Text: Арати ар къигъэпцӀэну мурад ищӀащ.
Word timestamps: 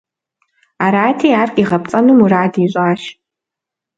Арати 0.85 1.29
ар 1.41 1.49
къигъэпцӀэну 1.55 2.17
мурад 2.19 2.53
ищӀащ. 2.65 3.01